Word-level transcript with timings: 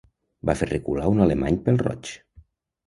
Va 0.49 0.55
fer 0.61 0.69
recular 0.71 1.11
un 1.17 1.23
alemany 1.27 1.61
pèl-roig 1.69 2.13